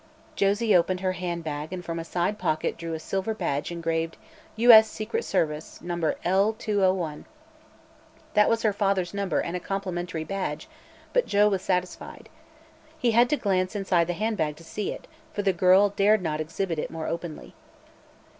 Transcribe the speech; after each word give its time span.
Josie 0.35 0.75
opened 0.75 1.01
her 1.01 1.11
hand 1.11 1.43
bag 1.43 1.71
and 1.71 1.85
from 1.85 1.99
a 1.99 2.03
side 2.03 2.39
pocket 2.39 2.75
drew 2.75 2.95
a 2.95 2.99
silver 2.99 3.35
badge 3.35 3.71
engraved 3.71 4.17
"U. 4.55 4.71
S. 4.71 4.89
Secret 4.89 5.23
Service. 5.23 5.79
No. 5.79 5.93
L2O1." 5.97 7.25
That 8.33 8.49
was 8.49 8.63
her 8.63 8.73
father's 8.73 9.13
number 9.13 9.39
and 9.41 9.55
a 9.55 9.59
complimentary 9.59 10.23
badge, 10.23 10.67
but 11.13 11.27
Joe 11.27 11.49
was 11.49 11.61
satisfied. 11.61 12.29
He 12.97 13.11
had 13.11 13.29
to 13.29 13.37
glance 13.37 13.75
inside 13.75 14.07
the 14.07 14.13
handbag 14.13 14.55
to 14.55 14.63
see 14.63 14.91
it, 14.91 15.07
for 15.35 15.43
the 15.43 15.53
girl 15.53 15.89
dared 15.89 16.23
not 16.23 16.41
exhibit 16.41 16.79
it 16.79 16.89
more 16.89 17.05
openly. 17.05 17.53